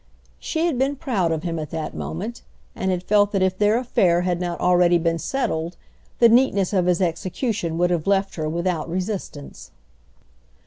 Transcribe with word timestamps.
She 0.39 0.65
had 0.65 0.79
been 0.79 0.95
proud 0.95 1.31
of 1.31 1.43
him 1.43 1.59
at 1.59 1.69
that 1.69 1.93
moment, 1.93 2.41
and 2.75 2.89
had 2.89 3.03
felt 3.03 3.31
that 3.33 3.43
if 3.43 3.55
their 3.55 3.77
affair 3.77 4.21
had 4.21 4.41
not 4.41 4.59
already 4.59 4.97
been 4.97 5.19
settled 5.19 5.77
the 6.17 6.27
neatness 6.27 6.73
of 6.73 6.87
his 6.87 7.03
execution 7.03 7.77
would 7.77 7.91
have 7.91 8.07
left 8.07 8.33
her 8.33 8.49
without 8.49 8.89
resistance. 8.89 9.69